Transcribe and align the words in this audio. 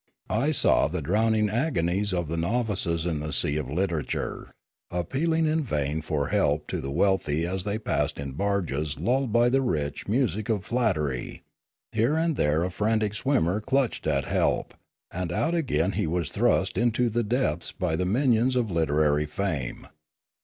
I 0.31 0.51
saw 0.51 0.87
the 0.87 1.03
drowning 1.03 1.47
agonies 1.47 2.11
of 2.11 2.27
the 2.27 2.35
novices 2.35 3.05
in 3.05 3.19
the 3.19 3.31
sea 3.31 3.55
of 3.57 3.69
literature, 3.69 4.51
appealing 4.89 5.45
in 5.45 5.63
vain 5.63 6.01
for 6.01 6.29
help 6.29 6.65
to 6.69 6.81
the 6.81 6.89
wealthy 6.89 7.45
as 7.45 7.65
they 7.65 7.77
passed 7.77 8.17
in 8.19 8.31
barges 8.31 8.99
lulled 8.99 9.31
by 9.31 9.47
the 9.49 9.61
rich 9.61 10.07
music 10.07 10.49
of 10.49 10.65
flattery; 10.65 11.43
here 11.91 12.15
and 12.15 12.35
there 12.35 12.63
a 12.63 12.71
frantic 12.71 13.13
swimmer 13.13 13.59
clutched 13.61 14.07
at 14.07 14.25
help, 14.25 14.73
and 15.11 15.31
out 15.31 15.53
again 15.53 15.91
he 15.91 16.07
was 16.07 16.31
thrust 16.31 16.79
into 16.79 17.07
the 17.07 17.21
depths 17.23 17.71
by 17.71 17.95
the 17.95 18.03
minions 18.03 18.55
of 18.55 18.71
literary 18.71 19.27
fame. 19.27 19.85